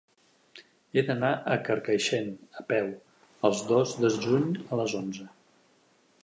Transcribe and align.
He 0.93 1.01
d'anar 1.09 1.29
a 1.55 1.57
Carcaixent 1.67 2.31
a 2.63 2.65
peu 2.71 2.89
el 3.51 3.61
dos 3.73 3.95
de 4.05 4.13
juny 4.17 4.49
a 4.71 4.81
les 4.83 4.97
onze. 5.03 5.29